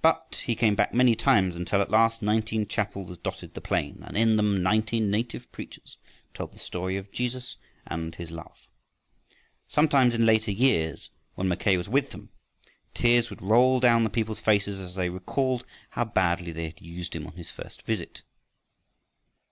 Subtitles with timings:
[0.00, 4.16] But he came back many times, until at last nineteen chapels dotted the plain, and
[4.16, 5.98] in them nineteen native preachers
[6.32, 7.56] told the story of Jesus
[7.86, 8.66] and his love.
[9.68, 12.30] Sometimes, in later years, when Mackay was with them,
[12.94, 17.14] tears would roll down the people's faces as they recalled how badly they had used
[17.14, 18.22] him on his first visit.